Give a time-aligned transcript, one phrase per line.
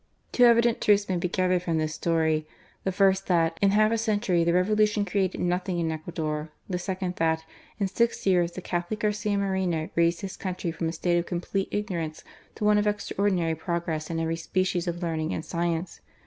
[0.31, 2.47] Two evident truths may be gathered from this story:
[2.83, 7.17] the first that, in half a century the Revolution created nothing in Ecuador; the second
[7.17, 7.45] that,
[7.79, 11.69] in six years, the Catholic, Garcia Moreno, raised his country from a state of complete
[11.69, 12.23] igno rance
[12.55, 16.01] to one of extraordinary progress in every species of learning and science.